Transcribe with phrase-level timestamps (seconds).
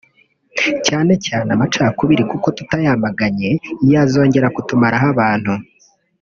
[0.87, 3.49] cyane cyane amacakubiri kuko tutayamaganye
[3.91, 5.53] yazongera kutumaraho abantu